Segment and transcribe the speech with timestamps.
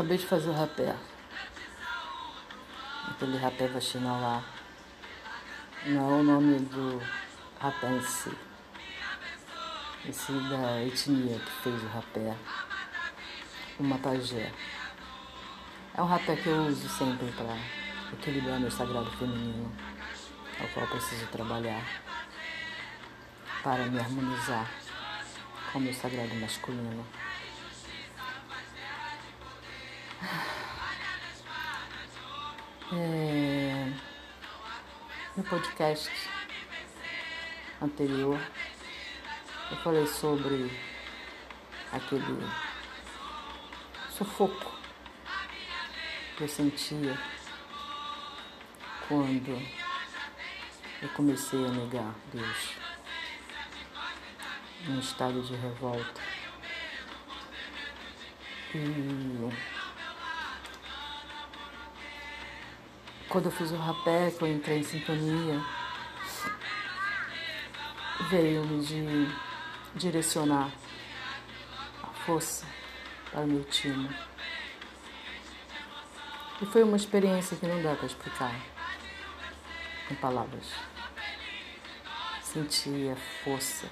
[0.00, 0.96] acabei de fazer o rapé.
[3.10, 4.42] Aquele rapé vaginal lá.
[5.84, 7.02] Não é o nome do
[7.60, 8.32] rapé em si.
[10.08, 12.34] Esse da etnia que fez o rapé.
[13.78, 14.50] O Mapagé.
[15.92, 17.54] É um rapé que eu uso sempre para
[18.14, 19.70] equilibrar meu sagrado feminino,
[20.58, 21.84] ao qual preciso trabalhar
[23.62, 24.66] para me harmonizar
[25.70, 27.04] com meu sagrado masculino.
[32.92, 33.92] É,
[35.34, 36.10] no podcast
[37.80, 38.38] anterior,
[39.70, 40.78] eu falei sobre
[41.90, 42.46] aquele
[44.10, 44.78] sufoco
[46.36, 47.18] que eu sentia
[49.08, 49.52] quando
[51.00, 52.74] eu comecei a negar Deus
[54.86, 56.20] em estado de revolta.
[58.74, 59.79] E
[63.30, 65.64] quando eu fiz o rapé, que eu entrei em sintonia,
[68.28, 69.28] veio-me de
[69.94, 70.68] direcionar
[72.02, 72.66] a força
[73.30, 74.10] para o meu time.
[76.60, 78.52] E foi uma experiência que não dá para explicar
[80.10, 80.66] em palavras.
[82.42, 83.86] Senti a força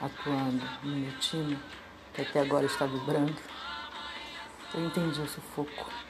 [0.00, 1.58] atuando no meu time,
[2.14, 3.36] que até agora está vibrando.
[4.72, 6.07] Eu entendi o sufoco.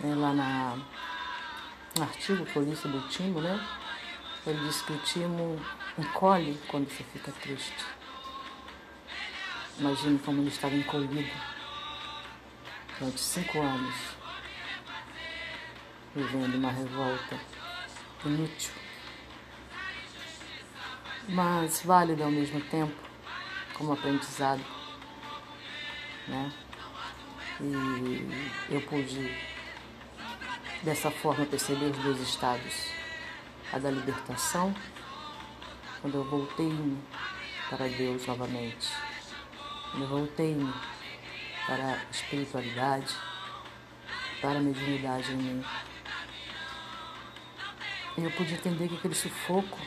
[0.00, 0.78] Né, lá na,
[1.96, 3.60] no artigo que eu li sobre o timo, né?
[4.46, 5.60] Ele disse que o timo
[5.98, 7.84] encolhe quando você fica triste.
[9.78, 11.30] Imagine como ele estava encolhido
[12.98, 13.94] durante cinco anos,
[16.14, 17.38] vivendo uma revolta
[18.24, 18.80] inútil
[21.32, 22.94] mas válida ao mesmo tempo,
[23.74, 24.60] como aprendizado.
[26.26, 26.52] Né?
[27.60, 29.36] E eu pude,
[30.82, 32.86] dessa forma, perceber os dois estados:
[33.72, 34.74] a da libertação,
[36.00, 36.98] quando eu voltei-me
[37.68, 38.88] para Deus novamente,
[39.90, 40.72] quando eu voltei-me
[41.66, 43.14] para a espiritualidade,
[44.40, 45.64] para a mediunidade em mim.
[48.18, 49.78] E eu pude entender que aquele sufoco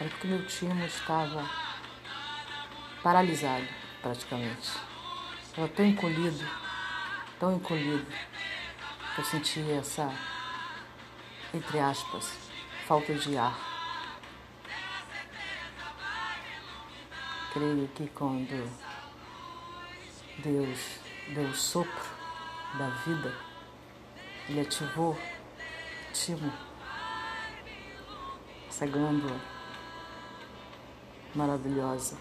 [0.00, 1.48] era porque meu timo estava
[3.02, 3.66] paralisado,
[4.02, 4.70] praticamente.
[5.42, 6.44] Estava tão encolhido,
[7.38, 8.06] tão encolhido,
[9.14, 10.12] que eu sentia essa,
[11.54, 12.32] entre aspas,
[12.86, 13.56] falta de ar.
[17.52, 18.70] Creio que quando
[20.38, 20.98] Deus
[21.28, 22.04] deu o sopro
[22.78, 23.34] da vida,
[24.48, 25.18] Ele ativou
[26.12, 26.52] timo,
[28.68, 29.40] essa glândula
[31.34, 32.16] maravilhosa.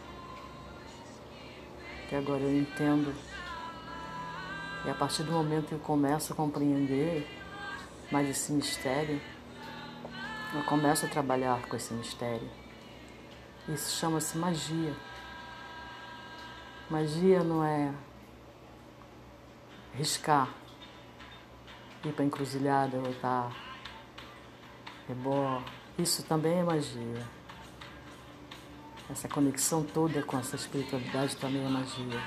[2.07, 3.13] Que agora eu entendo.
[4.85, 7.27] E a partir do momento que eu começo a compreender
[8.11, 9.19] mais esse mistério,
[10.53, 12.49] eu começo a trabalhar com esse mistério.
[13.67, 14.93] Isso chama-se magia.
[16.89, 17.91] Magia não é
[19.95, 20.49] riscar,
[22.03, 23.51] ir para encruzilhada, voltar,
[25.07, 25.63] rebó.
[25.97, 27.27] Isso também é magia.
[29.09, 32.21] Essa conexão toda com essa espiritualidade também é magia.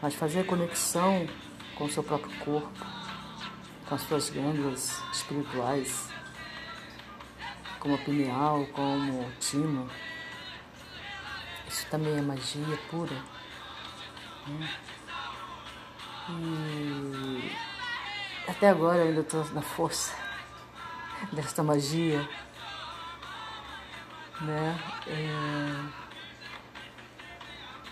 [0.00, 1.26] Mas fazer conexão
[1.74, 2.70] com o seu próprio corpo,
[3.88, 6.08] com as suas glândulas espirituais,
[7.80, 9.88] como a pineal, como o timo,
[11.68, 13.16] isso também é magia pura.
[14.46, 14.70] Né?
[16.30, 17.52] E
[18.48, 20.14] até agora eu ainda estou na força
[21.32, 22.28] desta magia
[24.40, 24.78] né?
[25.06, 26.04] É...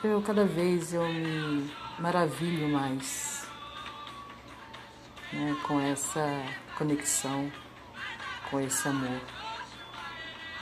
[0.05, 3.32] Eu cada vez eu me maravilho mais
[5.33, 5.57] né?
[5.63, 6.45] com essa
[6.77, 7.51] conexão,
[8.51, 9.21] com esse amor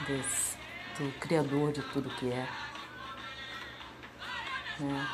[0.06, 0.56] desse,
[0.99, 2.49] do Criador de tudo que é.
[4.78, 5.08] Né?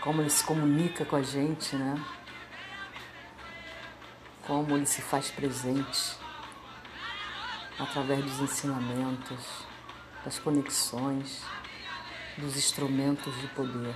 [0.00, 2.02] Como ele se comunica com a gente, né?
[4.46, 6.16] Como ele se faz presente
[7.78, 9.66] através dos ensinamentos,
[10.24, 11.44] das conexões,
[12.36, 13.94] dos instrumentos de poder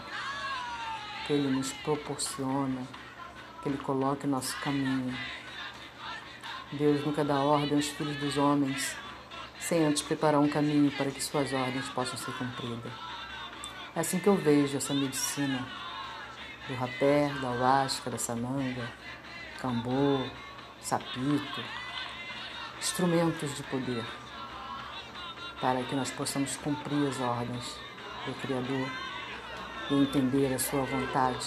[1.27, 2.87] que Ele nos proporciona,
[3.63, 5.17] que Ele coloca em nosso caminho.
[6.73, 8.97] Deus nunca dá ordem aos filhos dos homens
[9.59, 12.93] sem antes preparar um caminho para que suas ordens possam ser cumpridas.
[13.95, 15.65] É assim que eu vejo essa medicina
[16.67, 18.91] do rapé, da huasca, da sananga,
[19.61, 20.27] cambô,
[20.81, 21.63] sapito,
[22.79, 24.05] instrumentos de poder
[25.61, 27.79] para que nós possamos cumprir as ordens
[28.27, 28.89] do Criador
[29.91, 31.47] e entender a sua vontade.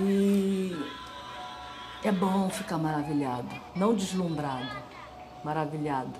[0.00, 0.72] E
[2.04, 4.80] é bom ficar maravilhado, não deslumbrado,
[5.42, 6.16] maravilhado.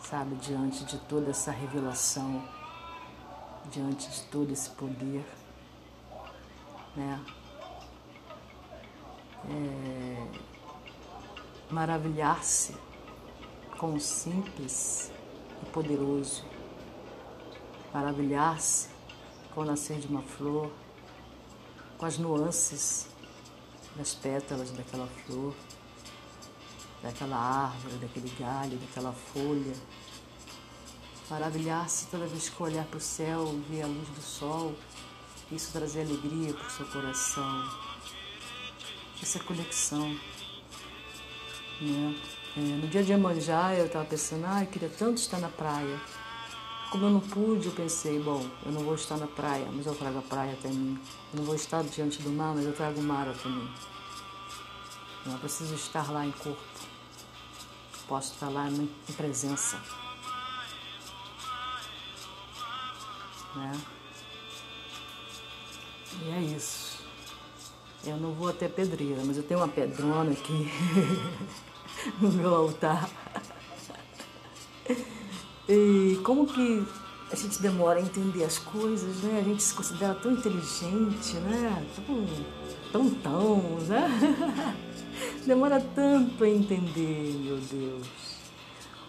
[0.00, 2.42] Sabe, diante de toda essa revelação,
[3.70, 5.24] diante de todo esse poder,
[6.96, 7.20] né?
[9.48, 10.26] É,
[11.70, 12.76] maravilhar-se
[13.78, 15.12] com o simples
[15.62, 16.44] e poderoso,
[17.92, 18.93] maravilhar-se
[19.54, 20.70] com o nascer de uma flor,
[21.96, 23.06] com as nuances
[23.94, 25.54] das pétalas daquela flor,
[27.02, 29.74] daquela árvore, daquele galho, daquela folha.
[31.30, 34.74] Maravilhar-se toda vez que olhar para o céu, ver a luz do sol,
[35.50, 37.70] isso trazer alegria para o seu coração.
[39.22, 40.18] Essa conexão.
[41.80, 42.20] Né?
[42.56, 46.00] É, no dia de Iemanjá eu estava pensando, ah, eu queria tanto estar na praia.
[46.94, 49.96] Como eu não pude, eu pensei, bom, eu não vou estar na praia, mas eu
[49.96, 50.96] trago a praia até mim.
[51.32, 53.68] Eu não vou estar diante do mar, mas eu trago o mar até mim.
[55.26, 56.62] Eu preciso estar lá em corpo.
[58.06, 58.86] Posso estar lá em
[59.16, 59.76] presença.
[63.56, 63.80] Né?
[66.22, 67.02] E é isso.
[68.04, 70.70] Eu não vou até pedreira, mas eu tenho uma pedrona aqui
[72.22, 73.10] no meu altar.
[75.68, 76.84] E como que
[77.30, 79.40] a gente demora a entender as coisas, né?
[79.40, 81.86] A gente se considera tão inteligente, né?
[82.92, 84.76] Tão, tão, né?
[85.46, 88.06] Demora tanto a entender, meu Deus.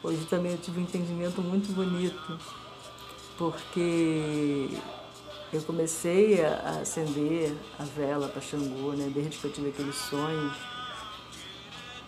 [0.01, 2.39] Hoje também eu tive um entendimento muito bonito,
[3.37, 4.69] porque
[5.51, 9.11] eu comecei a acender a vela para Xangô, né?
[9.13, 10.53] Desde que eu tive aquele sonho.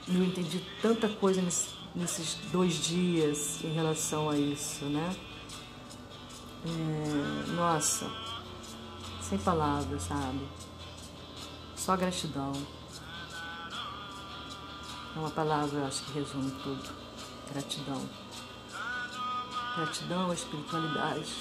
[0.08, 5.16] E eu entendi tanta coisa nesse nesses dois dias em relação a isso, né?
[6.66, 8.10] É, nossa,
[9.22, 10.48] sem palavras, sabe?
[11.75, 12.54] Só gratidão.
[15.16, 16.88] É uma palavra, acho que resume tudo.
[17.51, 18.08] Gratidão.
[19.75, 21.34] Gratidão à espiritualidade.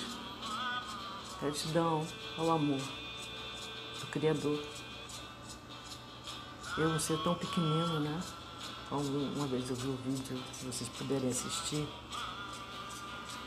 [1.41, 2.07] Gratidão
[2.39, 2.81] ao amor
[4.01, 4.63] do Criador.
[6.79, 8.23] Eu, um ser tão pequenino, né?
[8.88, 11.88] Uma vez eu vi o vídeo, se vocês puderem assistir.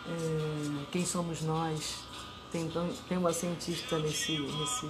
[0.06, 2.04] É, quem somos nós?
[2.52, 2.70] Tem,
[3.08, 4.86] tem uma cientista nesse, nesse,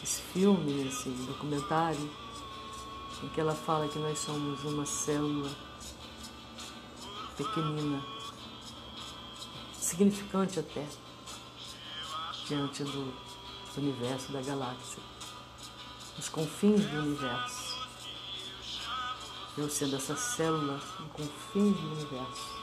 [0.00, 2.10] nesse filme, nesse documentário,
[3.22, 5.50] em que ela fala que nós somos uma célula
[7.36, 8.02] pequenina,
[9.74, 10.86] significante até,
[12.46, 13.12] diante do,
[13.74, 15.02] do universo, da galáxia,
[16.18, 17.69] os confins do universo.
[19.58, 22.60] Eu sendo essa célula no confins do universo.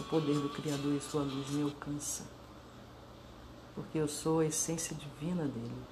[0.00, 2.24] O poder do Criador e sua luz me alcança.
[3.74, 5.82] Porque eu sou a essência divina dele.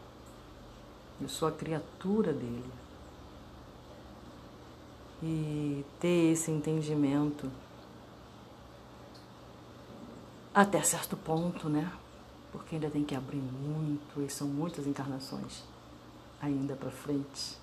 [1.20, 2.72] Eu sou a criatura dele.
[5.22, 7.50] E ter esse entendimento
[10.54, 11.92] até certo ponto, né?
[12.50, 15.62] Porque ainda tem que abrir muito, e são muitas encarnações
[16.40, 17.59] ainda para frente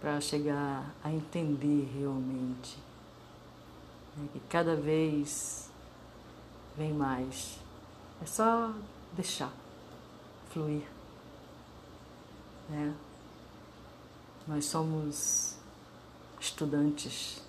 [0.00, 2.78] para chegar a entender realmente
[4.16, 5.70] né, que cada vez
[6.76, 7.58] vem mais.
[8.22, 8.72] É só
[9.12, 9.52] deixar
[10.50, 10.84] fluir.
[12.68, 12.94] Né?
[14.46, 15.56] Nós somos
[16.40, 17.42] estudantes.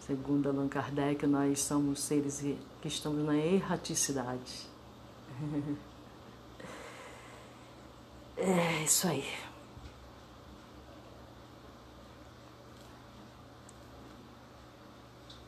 [0.00, 2.40] Segundo Allan Kardec, nós somos seres
[2.80, 4.66] que estamos na erraticidade.
[8.40, 9.47] É isso aí.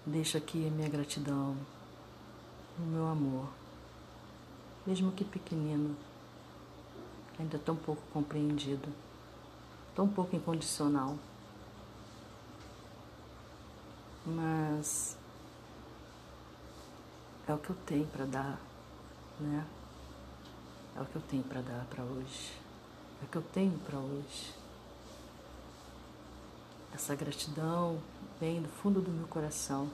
[0.07, 1.54] Deixo aqui a minha gratidão,
[2.78, 3.49] o meu amor,
[4.87, 5.95] mesmo que pequenino,
[7.38, 8.88] ainda tão pouco compreendido,
[9.95, 11.16] tão pouco incondicional.
[14.25, 15.19] Mas
[17.47, 18.61] é o que eu tenho para dar,
[19.38, 19.66] né?
[20.97, 22.52] É o que eu tenho para dar para hoje.
[23.21, 24.60] É o que eu tenho para hoje.
[26.92, 28.00] Essa gratidão
[28.40, 29.88] vem do fundo do meu coração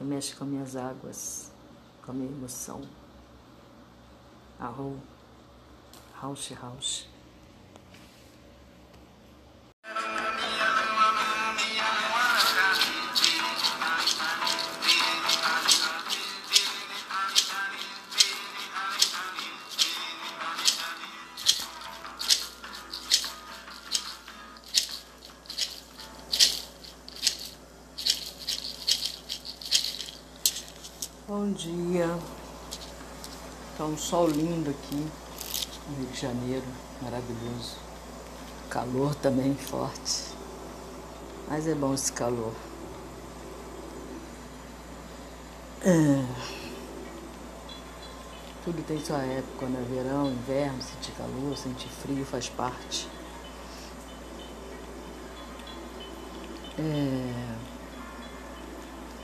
[0.00, 1.50] e mexe com minhas águas,
[2.04, 2.80] com a minha emoção.
[4.58, 4.96] Arrou,
[6.14, 7.15] rauche, rauche.
[31.66, 32.18] Dia.
[33.76, 35.06] Tá um sol lindo aqui
[35.88, 36.64] no Rio de Janeiro,
[37.02, 37.76] maravilhoso.
[38.70, 40.34] Calor também forte.
[41.48, 42.52] Mas é bom esse calor.
[45.82, 46.24] É.
[48.64, 49.84] Tudo tem sua época, né?
[49.88, 53.08] Verão, inverno, sentir calor, sentir frio faz parte.
[56.78, 57.66] É...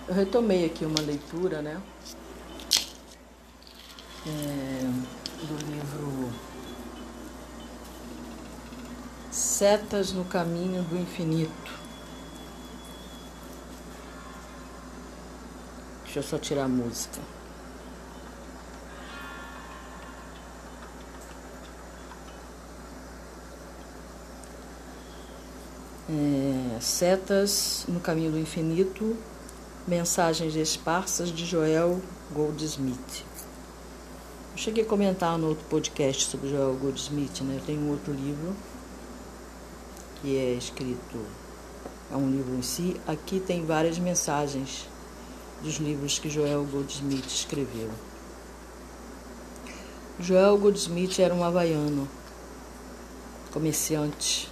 [0.08, 1.80] Eu retomei aqui uma leitura, né?
[4.26, 5.12] É...
[5.42, 6.32] Do livro
[9.32, 11.72] Setas no Caminho do Infinito.
[16.04, 17.18] Deixa eu só tirar a música.
[26.08, 29.16] É, Setas no Caminho do Infinito,
[29.88, 32.00] Mensagens Esparsas de Joel
[32.30, 33.24] Goldsmith.
[34.62, 37.56] Cheguei a comentar no outro podcast sobre Joel Goldsmith, né?
[37.56, 38.54] Eu tenho um outro livro
[40.20, 41.18] que é escrito,
[42.12, 42.96] é um livro em si.
[43.04, 44.88] Aqui tem várias mensagens
[45.64, 47.90] dos livros que Joel Goldsmith escreveu.
[50.20, 52.08] Joel Goldsmith era um havaiano,
[53.52, 54.48] comerciante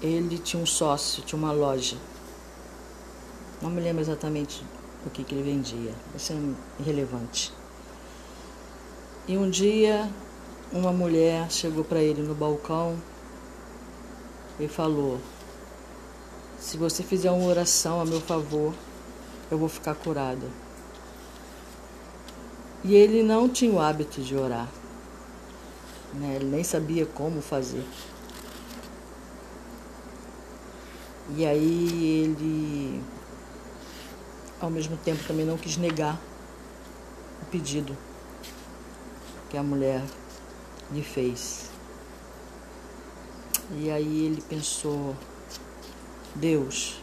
[0.00, 1.98] ele tinha um sócio, tinha uma loja.
[3.60, 4.64] Não me lembro exatamente
[5.08, 6.36] o que, que ele vendia, isso é
[6.80, 7.52] irrelevante.
[9.26, 10.08] E um dia,
[10.72, 12.96] uma mulher chegou para ele no balcão
[14.60, 15.18] e falou:
[16.58, 18.72] Se você fizer uma oração a meu favor,
[19.50, 20.46] eu vou ficar curada.
[22.84, 24.68] E ele não tinha o hábito de orar,
[26.14, 26.36] né?
[26.36, 27.84] ele nem sabia como fazer.
[31.36, 33.02] E aí ele,
[34.60, 36.20] ao mesmo tempo, também não quis negar
[37.42, 37.96] o pedido
[39.48, 40.02] que a mulher
[40.90, 41.70] lhe fez.
[43.78, 45.14] E aí ele pensou:
[46.34, 47.00] Deus,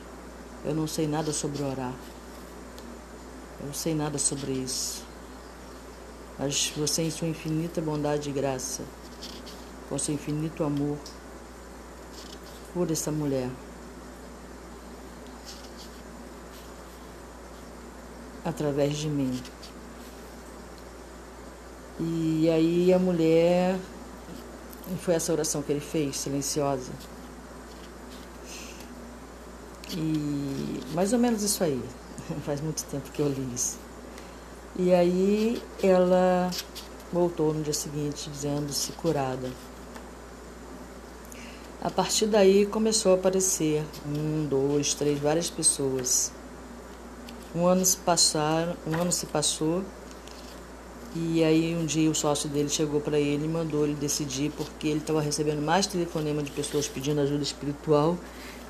[0.63, 1.93] eu não sei nada sobre orar.
[3.59, 5.03] Eu não sei nada sobre isso.
[6.37, 8.83] Mas você, em sua infinita bondade e graça,
[9.87, 10.97] com seu infinito amor,
[12.73, 13.49] por essa mulher.
[18.45, 19.41] Através de mim.
[21.99, 23.77] E aí a mulher,
[25.01, 26.91] foi essa oração que ele fez, silenciosa.
[29.97, 31.81] E mais ou menos isso aí.
[32.45, 33.77] Faz muito tempo que eu li isso.
[34.77, 36.51] E aí ela
[37.11, 39.49] voltou no dia seguinte dizendo-se curada.
[41.81, 46.31] A partir daí começou a aparecer um, dois, três, várias pessoas
[47.55, 49.81] um ano se passaram, um ano se passou
[51.15, 54.89] e aí um dia o sócio dele chegou para ele e mandou ele decidir porque
[54.89, 58.17] ele estava recebendo mais telefonema de pessoas pedindo ajuda espiritual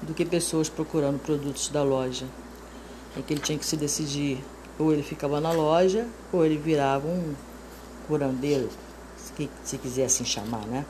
[0.04, 2.28] do que pessoas procurando produtos da loja.
[3.18, 4.44] É que ele tinha que se decidir
[4.78, 7.34] ou ele ficava na loja ou ele virava um
[8.08, 8.70] curandeiro,
[9.18, 10.86] se, se quiser assim chamar, né?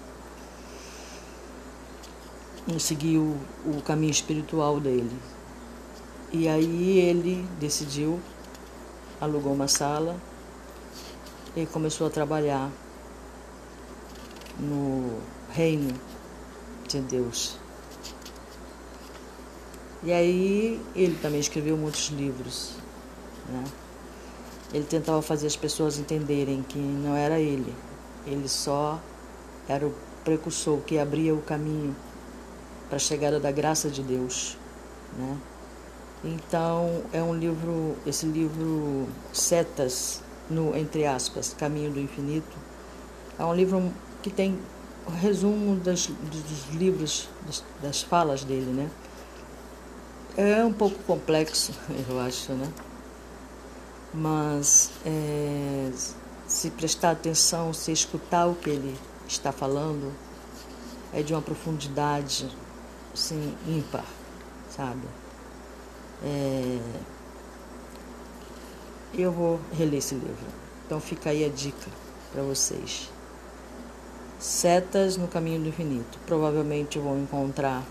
[2.67, 5.11] E seguiu o caminho espiritual dele.
[6.32, 8.20] E aí ele decidiu,
[9.22, 10.17] alugou uma sala
[11.55, 12.70] e começou a trabalhar
[14.60, 15.20] no
[15.51, 15.94] reino
[16.88, 17.58] de Deus.
[20.03, 22.74] E aí ele também escreveu muitos livros.
[23.50, 23.63] Né?
[24.74, 27.74] Ele tentava fazer as pessoas entenderem que não era ele,
[28.25, 29.00] ele só
[29.67, 31.96] era o precursor que abria o caminho
[32.88, 34.58] para a chegada da graça de Deus.
[35.17, 35.38] Né?
[36.25, 42.58] Então, é um livro, esse livro Setas, no entre aspas, Caminho do Infinito,
[43.38, 44.58] é um livro que tem
[45.05, 47.29] o resumo das, dos livros,
[47.79, 48.89] das, falas dele, né?
[50.36, 51.74] É um pouco complexo,
[52.10, 52.74] eu acho, né?
[54.12, 55.91] Mas é,
[56.48, 60.12] se prestar atenção, se escutar o que ele está falando,
[61.13, 62.50] é de uma profundidade
[63.13, 64.05] assim, ímpar,
[64.75, 65.08] sabe?
[66.24, 66.79] É...
[69.17, 70.45] Eu vou reler esse livro.
[70.86, 71.89] Então fica aí a dica
[72.31, 73.10] para vocês.
[74.38, 76.19] Setas no caminho do infinito.
[76.25, 77.84] Provavelmente vou encontrar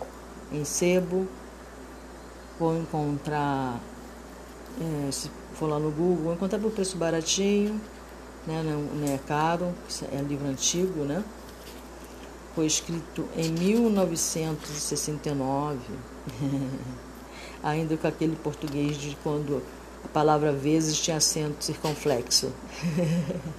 [0.52, 1.26] em sebo,
[2.58, 3.80] vou encontrar,
[4.80, 7.80] é, se for lá no Google, vou encontrar por preço baratinho,
[8.46, 9.74] né, não, não é caro,
[10.12, 11.24] é livro antigo, né?
[12.54, 15.80] Foi escrito em 1969.
[17.64, 19.62] ainda com aquele português de quando
[20.04, 22.52] a palavra vezes tinha acento circunflexo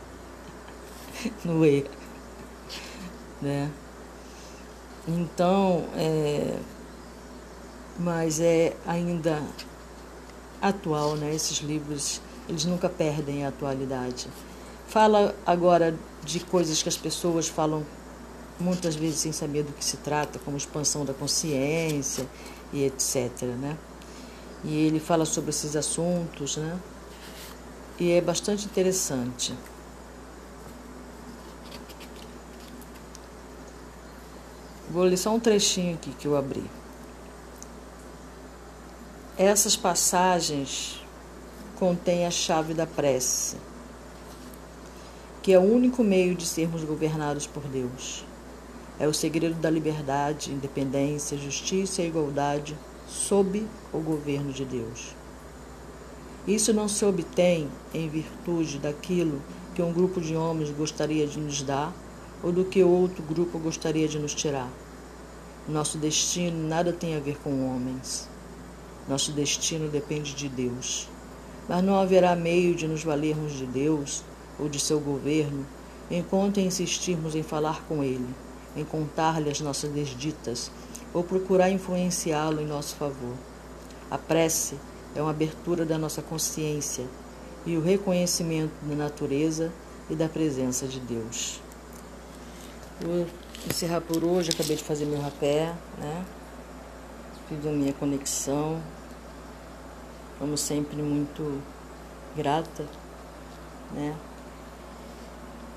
[1.43, 1.83] no E.
[3.41, 3.71] Né?
[5.07, 6.57] Então, é,
[7.99, 9.41] mas é ainda
[10.61, 11.33] atual, né?
[11.33, 14.27] Esses livros, eles nunca perdem a atualidade.
[14.87, 17.83] Fala agora de coisas que as pessoas falam
[18.59, 22.27] muitas vezes sem saber do que se trata, como expansão da consciência
[22.71, 23.77] e etc, né?
[24.63, 26.79] E ele fala sobre esses assuntos, né?
[27.99, 29.53] E é bastante interessante.
[34.89, 36.63] Vou ler só um trechinho aqui que eu abri.
[39.37, 41.01] Essas passagens
[41.77, 43.57] contêm a chave da prece,
[45.41, 48.25] que é o único meio de sermos governados por Deus.
[48.97, 55.15] É o segredo da liberdade, independência, justiça e igualdade sob o governo de Deus.
[56.47, 59.41] Isso não se obtém em virtude daquilo
[59.73, 61.93] que um grupo de homens gostaria de nos dar
[62.43, 64.69] ou do que outro grupo gostaria de nos tirar.
[65.67, 68.29] Nosso destino nada tem a ver com homens.
[69.09, 71.09] Nosso destino depende de Deus.
[71.67, 74.23] Mas não haverá meio de nos valermos de Deus
[74.59, 75.65] ou de seu governo
[76.11, 80.69] enquanto insistirmos em falar com Ele em contar-lhe as nossas desditas
[81.15, 83.35] ou procurar influenciá-lo em nosso favor.
[84.11, 84.75] A prece
[85.15, 87.05] é uma abertura da nossa consciência
[87.65, 89.71] e o reconhecimento da natureza
[90.09, 91.61] e da presença de Deus.
[92.99, 93.25] Vou
[93.65, 96.25] encerrar por hoje, acabei de fazer meu rapé, né?
[97.47, 98.81] Fiz a minha conexão.
[100.37, 101.61] Como sempre, muito
[102.35, 102.85] grata,
[103.93, 104.13] né?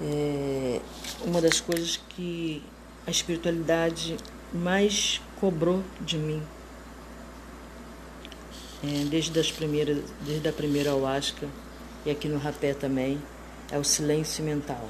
[0.03, 0.81] É
[1.24, 2.61] uma das coisas que
[3.07, 4.16] a espiritualidade
[4.53, 6.42] mais cobrou de mim.
[8.85, 11.48] É, desde, as primeiras, desde a primeira ayahuasca
[12.07, 13.20] e aqui no rapé também,
[13.70, 14.88] é o silêncio mental.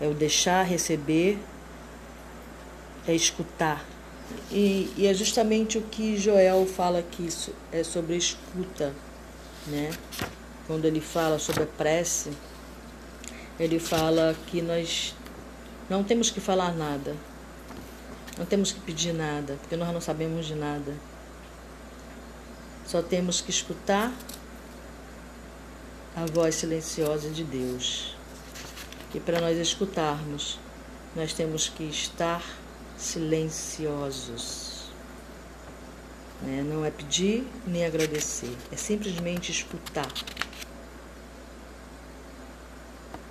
[0.00, 1.38] É o deixar receber,
[3.06, 3.84] é escutar.
[4.50, 7.28] E, e é justamente o que Joel fala aqui,
[7.72, 8.92] é sobre escuta,
[9.66, 9.90] né?
[10.66, 12.30] Quando ele fala sobre a prece,
[13.58, 15.14] ele fala que nós
[15.88, 17.16] não temos que falar nada.
[18.38, 20.94] Não temos que pedir nada, porque nós não sabemos de nada.
[22.86, 24.12] Só temos que escutar
[26.16, 28.16] a voz silenciosa de Deus.
[29.12, 30.58] E para nós escutarmos,
[31.16, 32.42] nós temos que estar
[32.96, 34.84] silenciosos.
[36.42, 36.62] Né?
[36.62, 40.12] Não é pedir nem agradecer, é simplesmente escutar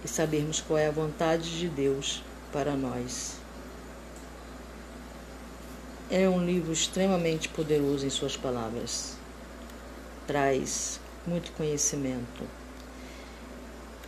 [0.03, 3.36] e sabermos qual é a vontade de Deus para nós.
[6.09, 9.17] É um livro extremamente poderoso em suas palavras.
[10.25, 12.43] Traz muito conhecimento.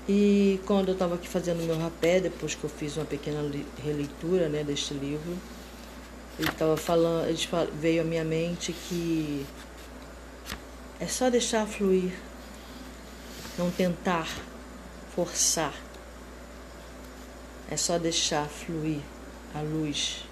[0.07, 3.41] E quando eu estava aqui fazendo meu rapé, depois que eu fiz uma pequena
[3.83, 5.37] releitura né, deste livro,
[6.39, 7.37] ele estava falando, ele
[7.73, 9.45] veio à minha mente que
[10.99, 12.13] é só deixar fluir,
[13.57, 14.27] não tentar
[15.13, 15.73] forçar
[17.71, 19.01] é só deixar fluir
[19.53, 20.23] a luz.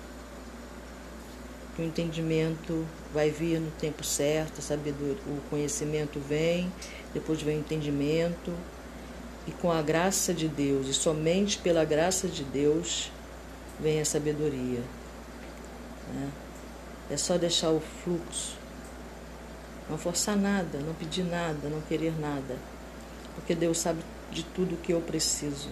[1.77, 6.71] O entendimento vai vir no tempo certo, sabedoria, o conhecimento vem,
[7.13, 8.51] depois vem o entendimento.
[9.45, 13.11] E com a graça de Deus, e somente pela graça de Deus,
[13.79, 14.81] vem a sabedoria.
[16.13, 16.31] Né?
[17.11, 18.57] É só deixar o fluxo.
[19.89, 22.57] Não forçar nada, não pedir nada, não querer nada.
[23.35, 25.69] Porque Deus sabe de tudo que eu preciso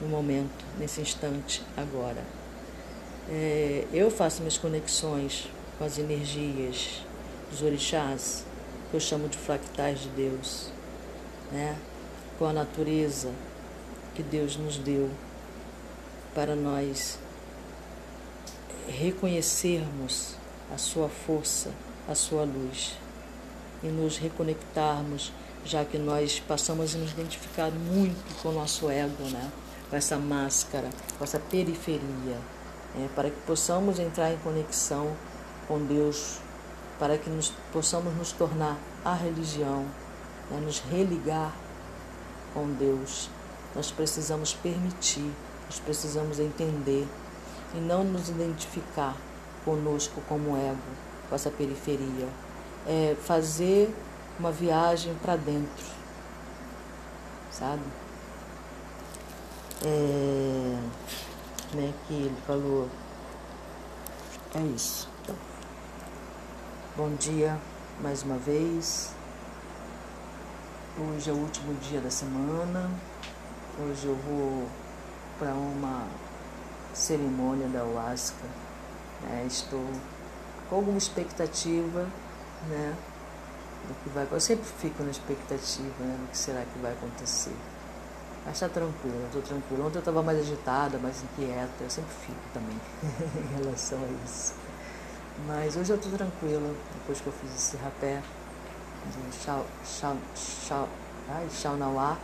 [0.00, 2.41] no momento, nesse instante, agora.
[3.28, 7.02] É, eu faço minhas conexões com as energias
[7.50, 8.44] dos orixás,
[8.90, 10.70] que eu chamo de fractais de Deus,
[11.50, 11.76] né?
[12.38, 13.30] com a natureza
[14.14, 15.08] que Deus nos deu
[16.34, 17.18] para nós
[18.88, 20.34] reconhecermos
[20.72, 21.70] a sua força,
[22.08, 22.94] a sua luz
[23.82, 25.32] e nos reconectarmos,
[25.64, 29.50] já que nós passamos a nos identificar muito com o nosso ego, né?
[29.88, 32.38] com essa máscara, com essa periferia,
[32.96, 35.16] é, para que possamos entrar em conexão
[35.66, 36.38] com Deus,
[36.98, 39.86] para que nos, possamos nos tornar a religião,
[40.50, 41.52] né, nos religar
[42.52, 43.30] com Deus.
[43.74, 45.32] Nós precisamos permitir,
[45.66, 47.08] nós precisamos entender
[47.74, 49.16] e não nos identificar
[49.64, 50.78] conosco como ego,
[51.28, 52.28] com essa periferia.
[52.86, 53.94] É fazer
[54.38, 55.86] uma viagem para dentro,
[57.50, 57.82] sabe?
[59.84, 60.78] É,
[61.74, 62.88] né, que ele falou.
[64.54, 65.08] É isso.
[65.22, 65.36] Então.
[66.96, 67.58] Bom dia
[68.00, 69.10] mais uma vez.
[70.98, 72.90] Hoje é o último dia da semana.
[73.80, 74.68] Hoje eu vou
[75.38, 76.06] para uma
[76.92, 78.44] cerimônia da Ayahuasca.
[79.22, 79.44] Né?
[79.46, 79.84] Estou
[80.68, 82.06] com alguma expectativa,
[82.68, 82.94] né?
[83.88, 84.28] Do que vai.
[84.30, 86.16] Eu sempre fico na expectativa, né?
[86.20, 87.56] Do que será que vai acontecer.
[88.44, 89.86] Mas está tranquila, estou tranquila.
[89.86, 94.54] Ontem eu estava mais agitada, mais inquieta, eu sempre fico também em relação a isso.
[95.46, 98.20] Mas hoje eu estou tranquila, depois que eu fiz esse rapé
[99.06, 100.88] de Shao, Shao, Shao,
[101.28, 102.16] ai, Shao Nauá,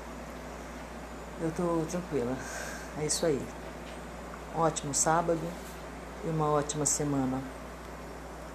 [1.40, 2.36] eu estou tranquila.
[3.00, 3.40] É isso aí.
[4.56, 5.40] Um ótimo sábado
[6.24, 7.40] e uma ótima semana.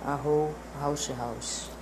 [0.06, 1.73] Arro, House House.